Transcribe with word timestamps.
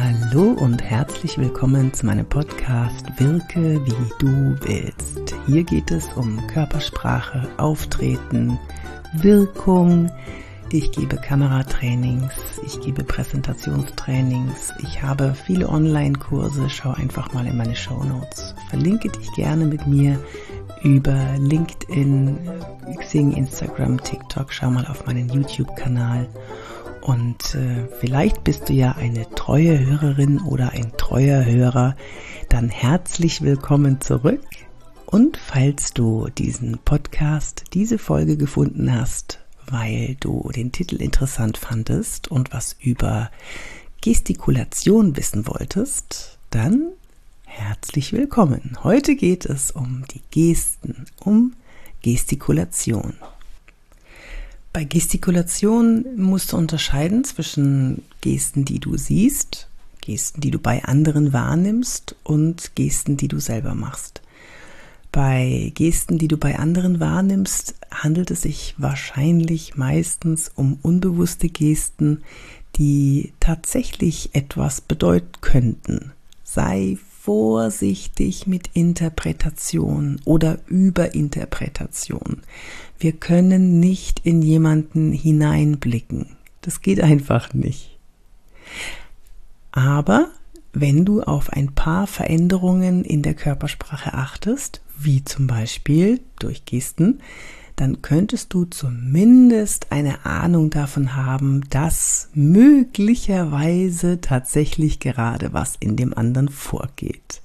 Hallo 0.00 0.52
und 0.52 0.80
herzlich 0.80 1.38
willkommen 1.38 1.92
zu 1.92 2.06
meinem 2.06 2.24
Podcast 2.24 3.04
Wirke 3.18 3.84
wie 3.84 4.12
du 4.20 4.56
willst. 4.60 5.34
Hier 5.46 5.64
geht 5.64 5.90
es 5.90 6.06
um 6.14 6.46
Körpersprache, 6.46 7.48
Auftreten, 7.56 8.56
Wirkung. 9.14 10.08
Ich 10.70 10.92
gebe 10.92 11.16
Kameratrainings, 11.16 12.32
ich 12.64 12.80
gebe 12.80 13.02
Präsentationstrainings, 13.02 14.72
ich 14.84 15.02
habe 15.02 15.34
viele 15.34 15.68
Online-Kurse. 15.68 16.70
Schau 16.70 16.92
einfach 16.92 17.32
mal 17.32 17.46
in 17.48 17.56
meine 17.56 17.74
Show 17.74 18.04
Notes. 18.04 18.54
Verlinke 18.70 19.08
dich 19.08 19.32
gerne 19.32 19.66
mit 19.66 19.84
mir 19.88 20.22
über 20.84 21.18
LinkedIn, 21.38 22.38
Xing, 23.00 23.32
Instagram, 23.32 24.00
TikTok. 24.00 24.52
Schau 24.52 24.70
mal 24.70 24.86
auf 24.86 25.06
meinen 25.06 25.28
YouTube-Kanal 25.28 26.28
und 27.08 27.54
äh, 27.54 27.88
vielleicht 28.00 28.44
bist 28.44 28.68
du 28.68 28.74
ja 28.74 28.92
eine 28.92 29.30
treue 29.30 29.78
Hörerin 29.78 30.42
oder 30.42 30.72
ein 30.72 30.92
treuer 30.98 31.42
Hörer. 31.42 31.96
Dann 32.50 32.68
herzlich 32.68 33.40
willkommen 33.40 34.02
zurück. 34.02 34.42
Und 35.06 35.38
falls 35.38 35.94
du 35.94 36.28
diesen 36.28 36.76
Podcast, 36.84 37.64
diese 37.72 37.96
Folge 37.96 38.36
gefunden 38.36 38.92
hast, 38.92 39.38
weil 39.70 40.18
du 40.20 40.50
den 40.54 40.70
Titel 40.70 40.96
interessant 40.96 41.56
fandest 41.56 42.28
und 42.28 42.52
was 42.52 42.76
über 42.78 43.30
Gestikulation 44.02 45.16
wissen 45.16 45.46
wolltest, 45.46 46.38
dann 46.50 46.88
herzlich 47.46 48.12
willkommen. 48.12 48.76
Heute 48.84 49.16
geht 49.16 49.46
es 49.46 49.70
um 49.70 50.04
die 50.12 50.20
Gesten, 50.30 51.06
um 51.20 51.54
Gestikulation. 52.02 53.14
Bei 54.72 54.84
Gestikulation 54.84 56.04
musst 56.16 56.52
du 56.52 56.56
unterscheiden 56.56 57.24
zwischen 57.24 58.02
Gesten, 58.20 58.64
die 58.64 58.78
du 58.78 58.96
siehst, 58.96 59.68
Gesten, 60.00 60.40
die 60.40 60.50
du 60.50 60.58
bei 60.58 60.84
anderen 60.84 61.32
wahrnimmst 61.32 62.16
und 62.22 62.74
Gesten, 62.74 63.16
die 63.16 63.28
du 63.28 63.40
selber 63.40 63.74
machst. 63.74 64.22
Bei 65.10 65.72
Gesten, 65.74 66.18
die 66.18 66.28
du 66.28 66.36
bei 66.36 66.58
anderen 66.58 67.00
wahrnimmst, 67.00 67.74
handelt 67.90 68.30
es 68.30 68.42
sich 68.42 68.74
wahrscheinlich 68.78 69.76
meistens 69.76 70.50
um 70.54 70.78
unbewusste 70.82 71.48
Gesten, 71.48 72.22
die 72.76 73.32
tatsächlich 73.40 74.30
etwas 74.34 74.80
bedeuten 74.80 75.32
könnten. 75.40 76.12
Sei 76.44 76.98
vorsichtig 77.28 78.46
mit 78.46 78.70
Interpretation 78.72 80.18
oder 80.24 80.60
Überinterpretation. 80.66 82.40
Wir 82.98 83.12
können 83.12 83.78
nicht 83.80 84.20
in 84.24 84.40
jemanden 84.40 85.12
hineinblicken. 85.12 86.38
Das 86.62 86.80
geht 86.80 87.02
einfach 87.02 87.52
nicht. 87.52 87.98
Aber 89.72 90.30
wenn 90.72 91.04
du 91.04 91.20
auf 91.20 91.50
ein 91.52 91.74
paar 91.74 92.06
Veränderungen 92.06 93.04
in 93.04 93.20
der 93.20 93.34
Körpersprache 93.34 94.14
achtest, 94.14 94.80
wie 94.96 95.22
zum 95.22 95.46
Beispiel 95.46 96.22
durch 96.38 96.64
Gesten, 96.64 97.20
dann 97.78 98.02
könntest 98.02 98.52
du 98.52 98.64
zumindest 98.64 99.92
eine 99.92 100.26
Ahnung 100.26 100.68
davon 100.68 101.14
haben, 101.14 101.62
dass 101.70 102.28
möglicherweise 102.34 104.20
tatsächlich 104.20 104.98
gerade 104.98 105.52
was 105.52 105.76
in 105.78 105.94
dem 105.94 106.12
anderen 106.12 106.48
vorgeht. 106.48 107.40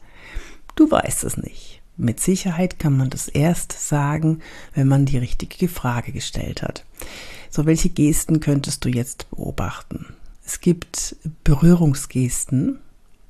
Du 0.76 0.90
weißt 0.90 1.24
es 1.24 1.38
nicht. 1.38 1.82
Mit 1.98 2.20
Sicherheit 2.20 2.80
kann 2.80 2.98
man 2.98 3.12
das 3.12 3.28
erst 3.28 3.74
sagen, 3.74 4.40
wenn 4.74 4.88
man 4.88 5.06
die 5.06 5.20
richtige 5.20 5.68
Frage 5.68 6.12
gestellt 6.12 6.64
hat. 6.64 6.84
So, 7.52 7.68
welche 7.68 7.90
Gesten 7.90 8.40
könntest 8.40 8.84
du 8.84 8.90
jetzt 8.90 9.30
beobachten? 9.30 10.16
Es 10.44 10.60
gibt 10.60 11.16
Berührungsgesten, 11.44 12.80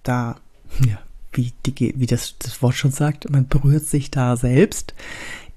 da, 0.04 0.38
ja, 0.88 1.00
wie, 1.34 1.52
die, 1.66 1.94
wie 1.98 2.06
das, 2.06 2.36
das 2.40 2.62
Wort 2.62 2.76
schon 2.76 2.92
sagt, 2.92 3.30
man 3.30 3.50
berührt 3.50 3.86
sich 3.86 4.10
da 4.10 4.38
selbst 4.38 4.94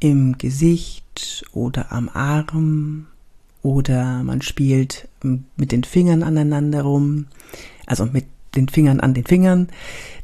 im 0.00 0.36
Gesicht 0.38 1.05
oder 1.52 1.92
am 1.92 2.08
Arm 2.08 3.06
oder 3.62 4.22
man 4.22 4.42
spielt 4.42 5.08
mit 5.56 5.72
den 5.72 5.84
Fingern 5.84 6.22
aneinander 6.22 6.82
rum, 6.82 7.26
also 7.86 8.06
mit 8.06 8.26
den 8.56 8.68
Fingern 8.68 9.00
an 9.00 9.14
den 9.14 9.24
Fingern. 9.24 9.68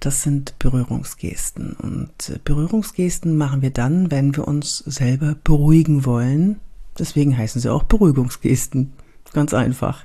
Das 0.01 0.23
sind 0.23 0.59
Berührungsgesten. 0.59 1.75
Und 1.75 2.31
äh, 2.31 2.39
Berührungsgesten 2.43 3.37
machen 3.37 3.63
wir 3.63 3.71
dann, 3.71 4.11
wenn 4.11 4.35
wir 4.37 4.49
uns 4.49 4.79
selber 4.79 5.37
beruhigen 5.45 6.05
wollen. 6.05 6.61
Deswegen 6.99 7.37
heißen 7.37 7.61
sie 7.61 7.71
auch 7.71 7.85
Beruhigungsgesten. 7.85 8.93
Ganz 9.33 9.55
einfach. 9.55 10.05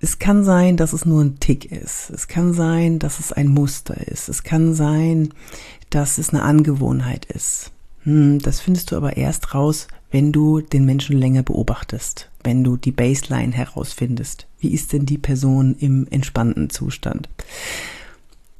Es 0.00 0.18
kann 0.18 0.44
sein, 0.44 0.76
dass 0.76 0.92
es 0.92 1.04
nur 1.04 1.22
ein 1.22 1.40
Tick 1.40 1.70
ist. 1.70 2.10
Es 2.10 2.28
kann 2.28 2.52
sein, 2.52 2.98
dass 2.98 3.20
es 3.20 3.32
ein 3.32 3.48
Muster 3.48 3.96
ist. 4.06 4.28
Es 4.28 4.42
kann 4.42 4.74
sein, 4.74 5.32
dass 5.90 6.18
es 6.18 6.30
eine 6.30 6.42
Angewohnheit 6.42 7.24
ist. 7.26 7.72
Hm, 8.04 8.38
das 8.38 8.60
findest 8.60 8.90
du 8.90 8.96
aber 8.96 9.16
erst 9.16 9.54
raus, 9.54 9.88
wenn 10.10 10.30
du 10.30 10.60
den 10.60 10.84
Menschen 10.84 11.18
länger 11.18 11.42
beobachtest, 11.42 12.30
wenn 12.44 12.62
du 12.62 12.76
die 12.76 12.92
Baseline 12.92 13.52
herausfindest. 13.52 14.46
Wie 14.58 14.72
ist 14.72 14.92
denn 14.92 15.06
die 15.06 15.18
Person 15.18 15.74
im 15.78 16.06
entspannten 16.10 16.70
Zustand? 16.70 17.28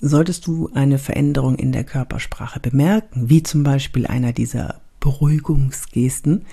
Solltest 0.00 0.46
du 0.46 0.70
eine 0.74 0.98
Veränderung 0.98 1.56
in 1.56 1.72
der 1.72 1.84
Körpersprache 1.84 2.60
bemerken, 2.60 3.30
wie 3.30 3.42
zum 3.42 3.62
Beispiel 3.62 4.06
einer 4.06 4.32
dieser 4.32 4.80
Beruhigungsgesten, 5.00 6.44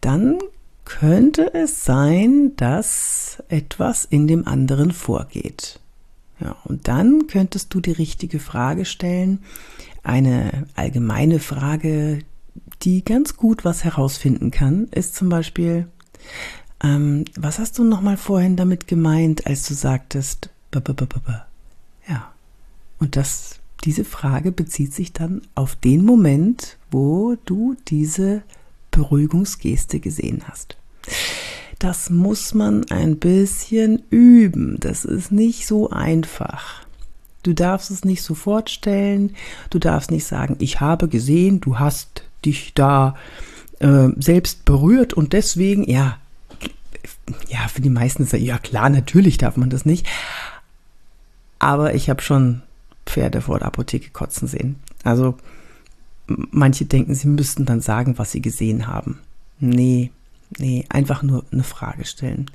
dann 0.00 0.38
könnte 0.84 1.54
es 1.54 1.84
sein, 1.84 2.52
dass 2.56 3.42
etwas 3.48 4.04
in 4.04 4.26
dem 4.26 4.46
anderen 4.46 4.92
vorgeht. 4.92 5.80
Ja, 6.44 6.56
und 6.64 6.88
dann 6.88 7.26
könntest 7.26 7.72
du 7.72 7.80
die 7.80 7.92
richtige 7.92 8.38
Frage 8.38 8.84
stellen, 8.84 9.38
eine 10.02 10.66
allgemeine 10.76 11.40
Frage, 11.40 12.20
die 12.82 13.02
ganz 13.02 13.36
gut 13.36 13.64
was 13.64 13.82
herausfinden 13.82 14.50
kann, 14.50 14.88
ist 14.90 15.14
zum 15.14 15.30
Beispiel, 15.30 15.88
ähm, 16.82 17.24
was 17.34 17.58
hast 17.58 17.78
du 17.78 17.84
nochmal 17.84 18.18
vorhin 18.18 18.56
damit 18.56 18.86
gemeint, 18.86 19.46
als 19.46 19.66
du 19.66 19.74
sagtest, 19.74 20.50
b 20.70 20.80
-b 20.80 20.92
-b 20.92 21.42
ja. 22.06 22.30
Und 22.98 23.16
das, 23.16 23.60
diese 23.84 24.04
Frage 24.04 24.52
bezieht 24.52 24.92
sich 24.92 25.12
dann 25.12 25.42
auf 25.54 25.76
den 25.76 26.04
Moment, 26.04 26.76
wo 26.90 27.36
du 27.46 27.74
diese 27.88 28.42
Beruhigungsgeste 28.90 29.98
gesehen 29.98 30.42
hast. 30.46 30.76
Das 31.84 32.08
muss 32.08 32.54
man 32.54 32.86
ein 32.88 33.18
bisschen 33.18 34.04
üben. 34.08 34.80
Das 34.80 35.04
ist 35.04 35.30
nicht 35.30 35.66
so 35.66 35.90
einfach. 35.90 36.86
Du 37.42 37.52
darfst 37.52 37.90
es 37.90 38.06
nicht 38.06 38.22
sofort 38.22 38.70
stellen. 38.70 39.36
Du 39.68 39.78
darfst 39.78 40.10
nicht 40.10 40.24
sagen, 40.24 40.56
ich 40.60 40.80
habe 40.80 41.08
gesehen, 41.08 41.60
du 41.60 41.78
hast 41.78 42.22
dich 42.42 42.72
da 42.72 43.16
äh, 43.80 44.08
selbst 44.16 44.64
berührt 44.64 45.12
und 45.12 45.34
deswegen, 45.34 45.84
ja, 45.84 46.16
ja, 47.48 47.68
für 47.68 47.82
die 47.82 47.90
meisten 47.90 48.22
ist 48.22 48.32
ja 48.32 48.56
klar, 48.56 48.88
natürlich 48.88 49.36
darf 49.36 49.58
man 49.58 49.68
das 49.68 49.84
nicht. 49.84 50.06
Aber 51.58 51.94
ich 51.94 52.08
habe 52.08 52.22
schon 52.22 52.62
Pferde 53.04 53.42
vor 53.42 53.58
der 53.58 53.68
Apotheke 53.68 54.08
kotzen 54.08 54.48
sehen. 54.48 54.76
Also 55.02 55.36
manche 56.26 56.86
denken, 56.86 57.14
sie 57.14 57.28
müssten 57.28 57.66
dann 57.66 57.82
sagen, 57.82 58.16
was 58.16 58.32
sie 58.32 58.40
gesehen 58.40 58.86
haben. 58.86 59.18
Nee, 59.60 60.12
nee, 60.58 60.84
einfach 60.88 61.22
nur 61.22 61.44
eine 61.52 61.64
Frage 61.64 62.04
stellen. 62.04 62.50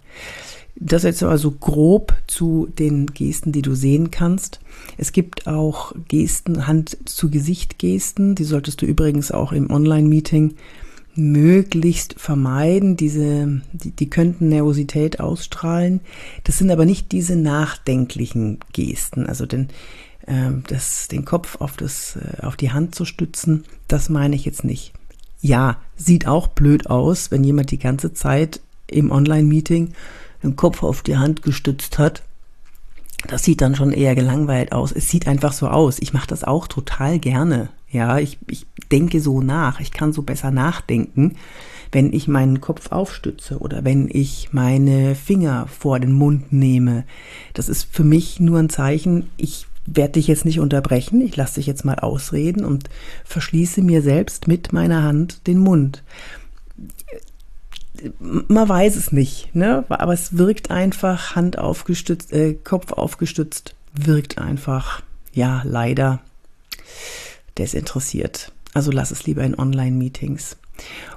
Das 0.76 1.04
jetzt 1.04 1.22
also 1.24 1.52
grob 1.52 2.16
zu 2.28 2.70
den 2.80 3.08
Gesten, 3.08 3.52
die 3.52 3.62
du 3.62 3.76
sehen 3.76 4.12
kannst. 4.12 4.62
Es 4.98 5.12
gibt 5.12 5.46
auch 5.46 5.94
Gesten, 6.08 6.68
Hand-zu-Gesicht-Gesten, 6.68 8.36
die 8.36 8.46
solltest 8.46 8.82
du 8.82 8.86
übrigens 8.86 9.32
auch 9.32 9.52
im 9.52 9.70
Online-Meeting 9.70 10.56
möglichst 11.16 12.20
vermeiden. 12.20 12.96
Diese, 12.96 13.62
die, 13.74 13.92
die 13.92 14.10
könnten 14.10 14.48
Nervosität 14.48 15.20
ausstrahlen. 15.20 16.00
Das 16.46 16.58
sind 16.58 16.72
aber 16.72 16.86
nicht 16.86 17.12
diese 17.12 17.36
nachdenklichen 17.36 18.60
Gesten, 18.72 19.26
also 19.26 19.46
den, 19.46 19.68
äh, 20.28 20.51
das, 20.68 21.10
den 21.10 21.25
Kopf 21.25 21.60
auf, 21.60 21.75
das, 21.75 22.16
äh, 22.16 22.46
auf 22.46 22.56
die 22.56 22.72
Hand 22.72 22.96
zu 22.96 23.04
stützen, 23.04 23.66
das 23.90 24.10
meine 24.10 24.36
ich 24.36 24.46
jetzt 24.46 24.63
nicht. 24.63 24.94
Ja, 25.41 25.77
sieht 25.95 26.27
auch 26.27 26.47
blöd 26.47 26.89
aus, 26.89 27.31
wenn 27.31 27.44
jemand 27.44 27.71
die 27.71 27.80
ganze 27.80 28.13
Zeit 28.13 28.59
im 28.88 29.12
Online-Meeting 29.12 29.94
den 30.44 30.56
Kopf 30.56 30.83
auf 30.83 31.01
die 31.01 31.18
Hand 31.18 31.41
gestützt 31.41 31.97
hat. 32.00 32.24
Das 33.27 33.44
sieht 33.44 33.62
dann 33.62 33.75
schon 33.75 33.91
eher 33.91 34.15
gelangweilt 34.15 34.71
aus. 34.71 34.91
Es 34.91 35.09
sieht 35.09 35.27
einfach 35.27 35.51
so 35.51 35.68
aus. 35.68 36.00
Ich 36.00 36.13
mache 36.13 36.27
das 36.27 36.44
auch 36.44 36.68
total 36.68 37.19
gerne. 37.19 37.69
Ja, 37.91 38.18
ich, 38.18 38.38
ich 38.47 38.65
denke 38.91 39.19
so 39.19 39.41
nach. 39.41 39.80
Ich 39.80 39.91
kann 39.91 40.13
so 40.13 40.21
besser 40.21 40.51
nachdenken, 40.51 41.36
wenn 41.91 42.13
ich 42.13 42.27
meinen 42.27 42.62
Kopf 42.62 42.91
aufstütze 42.91 43.57
oder 43.59 43.83
wenn 43.83 44.09
ich 44.12 44.50
meine 44.53 45.15
Finger 45.15 45.68
vor 45.68 46.00
den 46.00 46.13
Mund 46.13 46.53
nehme. 46.53 47.03
Das 47.53 47.68
ist 47.68 47.88
für 47.91 48.03
mich 48.03 48.39
nur 48.39 48.59
ein 48.59 48.69
Zeichen, 48.69 49.30
ich 49.38 49.68
werde 49.95 50.13
dich 50.13 50.27
jetzt 50.27 50.45
nicht 50.45 50.59
unterbrechen, 50.59 51.21
ich 51.21 51.36
lasse 51.36 51.56
dich 51.56 51.68
jetzt 51.68 51.86
mal 51.86 52.00
ausreden 52.00 52.65
und 52.65 52.89
verschließe 53.25 53.81
mir 53.81 54.01
selbst 54.01 54.47
mit 54.47 54.74
meiner 54.74 55.03
Hand 55.03 55.47
den 55.47 55.59
Mund 55.59 56.03
man 58.19 58.69
weiß 58.69 58.95
es 58.95 59.12
nicht, 59.12 59.53
ne? 59.56 59.83
aber 59.89 60.13
es 60.13 60.38
wirkt 60.38 60.71
einfach 60.71 61.36
Hand 61.36 61.57
aufgestützt, 61.57 62.31
äh, 62.31 62.53
Kopf 62.53 62.94
aufgestützt, 62.94 63.75
wirkt 63.94 64.38
einfach, 64.38 65.01
ja, 65.33 65.62
leider 65.65 66.19
desinteressiert. 67.57 68.51
Also 68.74 68.91
lass 68.91 69.12
es 69.12 69.25
lieber 69.25 69.44
in 69.44 69.57
Online-Meetings. 69.57 70.57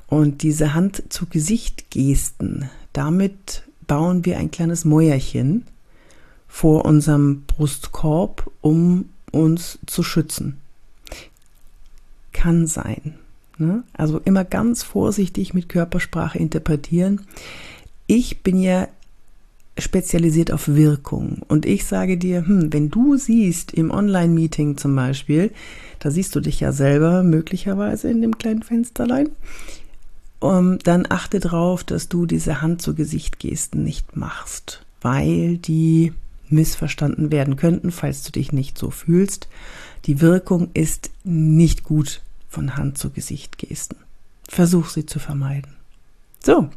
Und 0.06 0.42
diese 0.42 0.74
Hand-zu-Gesicht-Gesten, 0.74 2.68
damit 2.92 3.62
bauen 3.86 4.24
wir 4.24 4.38
ein 4.38 4.50
kleines 4.50 4.84
Mäuerchen 4.84 5.66
vor 6.52 6.84
unserem 6.84 7.44
Brustkorb, 7.46 8.52
um 8.60 9.06
uns 9.32 9.78
zu 9.86 10.02
schützen. 10.02 10.58
Kann 12.34 12.66
sein. 12.66 13.14
Ne? 13.56 13.84
Also 13.94 14.20
immer 14.26 14.44
ganz 14.44 14.82
vorsichtig 14.82 15.54
mit 15.54 15.70
Körpersprache 15.70 16.38
interpretieren. 16.38 17.22
Ich 18.06 18.42
bin 18.42 18.60
ja 18.60 18.86
spezialisiert 19.78 20.52
auf 20.52 20.68
Wirkung. 20.68 21.38
Und 21.48 21.64
ich 21.64 21.86
sage 21.86 22.18
dir, 22.18 22.46
hm, 22.46 22.70
wenn 22.70 22.90
du 22.90 23.16
siehst 23.16 23.72
im 23.72 23.90
Online-Meeting 23.90 24.76
zum 24.76 24.94
Beispiel, 24.94 25.52
da 26.00 26.10
siehst 26.10 26.36
du 26.36 26.40
dich 26.40 26.60
ja 26.60 26.70
selber 26.70 27.22
möglicherweise 27.22 28.10
in 28.10 28.20
dem 28.20 28.36
kleinen 28.36 28.62
Fensterlein, 28.62 29.30
um, 30.38 30.78
dann 30.80 31.06
achte 31.08 31.40
darauf, 31.40 31.82
dass 31.82 32.10
du 32.10 32.26
diese 32.26 32.60
Hand 32.60 32.82
zu 32.82 32.94
Gesicht 32.94 33.38
Gesten 33.38 33.82
nicht 33.82 34.16
machst, 34.16 34.84
weil 35.00 35.56
die 35.56 36.12
missverstanden 36.52 37.32
werden 37.32 37.56
könnten, 37.56 37.90
falls 37.90 38.22
du 38.22 38.32
dich 38.32 38.52
nicht 38.52 38.78
so 38.78 38.90
fühlst. 38.90 39.48
Die 40.06 40.20
Wirkung 40.20 40.70
ist 40.74 41.10
nicht 41.24 41.82
gut 41.84 42.22
von 42.48 42.76
Hand 42.76 42.98
zu 42.98 43.10
Gesicht 43.10 43.58
Gesten. 43.58 43.96
Versuch 44.48 44.88
sie 44.88 45.06
zu 45.06 45.18
vermeiden. 45.18 45.72
So, 46.44 46.68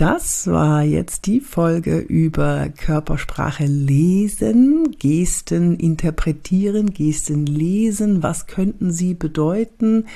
das 0.00 0.46
war 0.46 0.82
jetzt 0.82 1.26
die 1.26 1.40
Folge 1.40 1.98
über 1.98 2.70
Körpersprache 2.70 3.66
lesen, 3.66 4.96
Gesten 4.98 5.76
interpretieren, 5.76 6.94
Gesten 6.94 7.44
lesen. 7.44 8.22
Was 8.22 8.46
könnten 8.46 8.92
sie 8.92 9.12
bedeuten? 9.12 10.06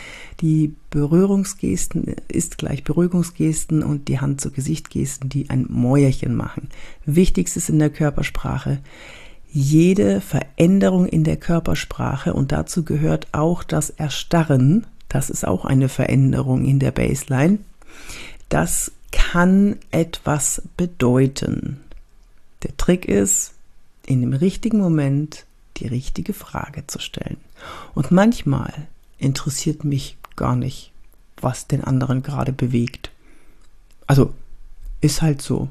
Die 0.41 0.75
Berührungsgesten 0.89 2.17
ist 2.29 2.57
gleich 2.57 2.83
Beruhigungsgesten 2.83 3.83
und 3.83 4.09
die 4.09 4.21
Hand 4.21 4.41
zu 4.41 4.51
Gesicht 4.51 4.89
Gesten, 4.89 5.29
die 5.29 5.51
ein 5.51 5.67
Mäuerchen 5.69 6.35
machen. 6.35 6.71
Wichtigstes 7.05 7.69
in 7.69 7.79
der 7.79 7.91
Körpersprache. 7.91 8.79
Jede 9.53 10.23
Veränderung 10.23 11.07
in 11.07 11.25
der 11.25 11.37
Körpersprache 11.37 12.33
und 12.33 12.53
dazu 12.53 12.87
gehört 12.87 13.27
auch 13.33 13.63
das 13.63 13.91
Erstarren. 13.91 14.87
Das 15.11 15.29
ist 15.29 15.47
auch 15.47 15.67
eine 15.67 15.91
Veränderung 15.91 16.65
in 16.65 16.79
der 16.79 16.91
Baseline. 16.91 17.59
Das 18.49 18.93
kann 19.13 19.77
etwas 19.91 20.63
bedeuten. 20.77 21.81
Der 22.63 22.77
Trick 22.77 23.07
ist, 23.07 23.53
in 24.07 24.21
dem 24.21 24.33
richtigen 24.33 24.79
Moment 24.79 25.45
die 25.77 25.87
richtige 25.87 26.33
Frage 26.33 26.87
zu 26.87 26.99
stellen. 26.99 27.39
Und 27.95 28.11
manchmal 28.11 28.73
interessiert 29.19 29.85
mich 29.85 30.17
gar 30.37 30.57
nicht, 30.57 30.93
was 31.41 31.67
den 31.67 31.85
anderen 31.85 32.23
gerade 32.23 32.53
bewegt. 32.53 33.11
Also 34.07 34.33
ist 35.01 35.23
halt 35.23 35.43
so. 35.43 35.69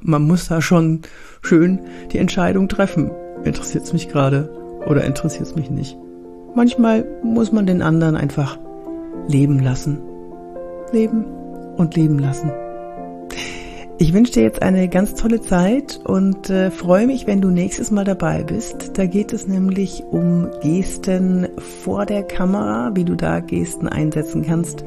Man 0.00 0.26
muss 0.26 0.48
da 0.48 0.62
schon 0.62 1.02
schön 1.42 1.80
die 2.12 2.18
Entscheidung 2.18 2.68
treffen. 2.68 3.10
Interessiert 3.44 3.84
es 3.84 3.92
mich 3.92 4.08
gerade 4.08 4.48
oder 4.86 5.04
interessiert 5.04 5.46
es 5.46 5.54
mich 5.54 5.70
nicht? 5.70 5.96
Manchmal 6.54 7.04
muss 7.22 7.52
man 7.52 7.66
den 7.66 7.82
anderen 7.82 8.16
einfach 8.16 8.58
leben 9.28 9.58
lassen. 9.58 9.98
Leben 10.92 11.24
und 11.76 11.96
leben 11.96 12.18
lassen. 12.18 12.50
Ich 13.96 14.12
wünsche 14.12 14.32
dir 14.32 14.42
jetzt 14.42 14.60
eine 14.60 14.88
ganz 14.88 15.14
tolle 15.14 15.40
Zeit 15.40 16.00
und 16.04 16.50
äh, 16.50 16.72
freue 16.72 17.06
mich, 17.06 17.28
wenn 17.28 17.40
du 17.40 17.50
nächstes 17.50 17.92
Mal 17.92 18.04
dabei 18.04 18.42
bist. 18.42 18.98
Da 18.98 19.06
geht 19.06 19.32
es 19.32 19.46
nämlich 19.46 20.02
um 20.10 20.50
Gesten 20.62 21.48
vor 21.58 22.04
der 22.04 22.24
Kamera, 22.24 22.90
wie 22.94 23.04
du 23.04 23.14
da 23.14 23.38
Gesten 23.38 23.86
einsetzen 23.86 24.42
kannst, 24.42 24.84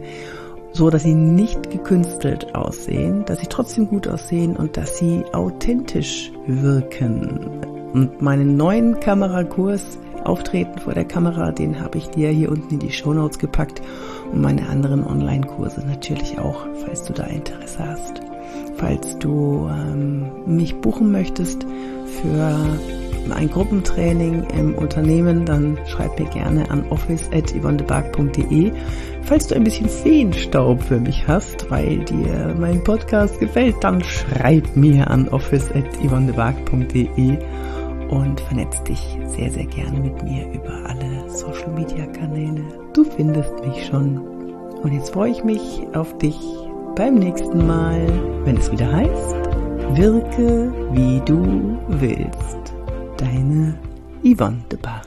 so 0.74 0.90
dass 0.90 1.04
sie 1.04 1.16
nicht 1.16 1.72
gekünstelt 1.72 2.54
aussehen, 2.54 3.24
dass 3.26 3.40
sie 3.40 3.48
trotzdem 3.48 3.88
gut 3.88 4.10
aussehen 4.10 4.58
und 4.58 4.76
dass 4.76 4.98
sie 4.98 5.24
authentisch 5.32 6.32
wirken. 6.46 7.62
Und 7.94 8.22
meinen 8.22 8.58
neuen 8.58 9.00
Kamerakurs 9.00 9.98
Auftreten 10.28 10.80
vor 10.80 10.94
der 10.94 11.06
Kamera, 11.06 11.52
den 11.52 11.80
habe 11.80 11.98
ich 11.98 12.10
dir 12.10 12.30
hier 12.30 12.52
unten 12.52 12.76
in 12.76 12.80
die 12.80 12.92
Show 12.92 13.14
Notes 13.14 13.40
gepackt 13.40 13.82
und 14.32 14.42
meine 14.42 14.68
anderen 14.68 15.06
Online-Kurse 15.06 15.86
natürlich 15.86 16.38
auch, 16.38 16.66
falls 16.84 17.04
du 17.04 17.14
da 17.14 17.24
Interesse 17.24 17.80
hast. 17.80 18.22
Falls 18.76 19.18
du 19.20 19.70
ähm, 19.70 20.30
mich 20.46 20.76
buchen 20.76 21.12
möchtest 21.12 21.66
für 22.22 22.56
ein 23.34 23.50
Gruppentraining 23.50 24.44
im 24.58 24.76
Unternehmen, 24.76 25.46
dann 25.46 25.78
schreib 25.88 26.20
mir 26.20 26.28
gerne 26.30 26.70
an 26.70 26.86
office.yvonnebark.de. 26.90 28.72
Falls 29.24 29.48
du 29.48 29.56
ein 29.56 29.64
bisschen 29.64 29.90
Feenstaub 29.90 30.84
für 30.84 31.00
mich 31.00 31.28
hast, 31.28 31.66
weil 31.70 32.06
dir 32.06 32.56
mein 32.58 32.84
Podcast 32.84 33.40
gefällt, 33.40 33.76
dann 33.82 34.04
schreib 34.04 34.76
mir 34.76 35.10
an 35.10 35.28
office.yvonnebark.de 35.30 37.38
und 38.10 38.40
vernetz 38.42 38.82
dich 38.84 39.18
sehr, 39.26 39.52
sehr 39.52 39.66
gerne 39.66 40.00
mit 40.00 40.24
mir 40.24 40.52
über 40.52 40.74
alle 40.86 41.30
Social 41.30 41.72
Media 41.72 42.06
Kanäle. 42.08 42.64
Du 42.94 43.04
findest 43.04 43.54
mich 43.66 43.86
schon. 43.86 44.18
Und 44.82 44.94
jetzt 44.94 45.12
freue 45.12 45.32
ich 45.32 45.44
mich 45.44 45.82
auf 45.94 46.18
dich 46.18 46.40
beim 46.96 47.16
nächsten 47.16 47.66
Mal, 47.66 48.00
wenn 48.44 48.58
es 48.58 48.72
wieder 48.72 48.92
heißt, 48.92 49.36
wirke 49.96 50.72
wie 50.92 51.22
du 51.26 51.78
willst. 51.88 52.74
Deine 53.18 53.76
Yvonne 54.24 54.64
de 54.72 54.80
Barg. 54.80 55.07